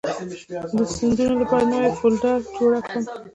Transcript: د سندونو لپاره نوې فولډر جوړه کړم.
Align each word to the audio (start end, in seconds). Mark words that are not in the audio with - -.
د 0.77 0.79
سندونو 0.95 1.35
لپاره 1.41 1.65
نوې 1.73 1.91
فولډر 1.99 2.37
جوړه 2.57 2.79
کړم. 2.87 3.03